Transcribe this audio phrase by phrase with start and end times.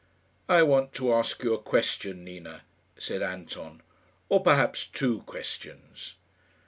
[0.49, 2.63] "I want to ask you a question, Nina,"
[2.97, 3.81] said Anton;
[4.29, 6.15] "or perhaps two questions."